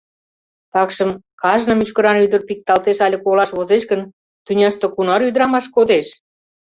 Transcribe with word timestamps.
Такшым... 0.73 1.09
кажне 1.41 1.73
мӱшкыран 1.75 2.17
ӱдыр 2.25 2.41
пикталтеш 2.47 2.97
але 3.05 3.17
колаш 3.25 3.49
возеш 3.57 3.83
гын, 3.91 4.01
тӱняште 4.45 4.85
кунар 4.95 5.21
ӱдырамаш 5.27 5.65
кодеш? 5.75 6.07